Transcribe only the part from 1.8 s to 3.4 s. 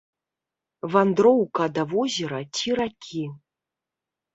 возера ці ракі.